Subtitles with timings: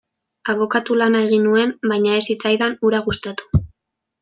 [0.53, 3.65] Abokatu lana egin nuen, baina ez zitzaidan hura gustatu.